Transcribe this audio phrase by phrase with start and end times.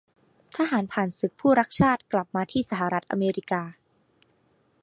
[0.55, 3.63] ทหารผ่านศึกผู้รักชาติกลับมาที่สหรัฐอเมริกา